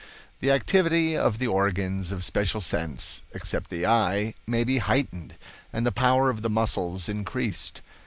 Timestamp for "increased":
7.07-7.81